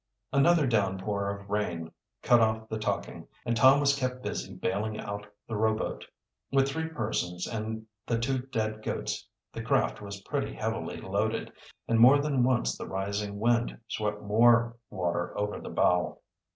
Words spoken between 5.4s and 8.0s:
the row boat. With three persons and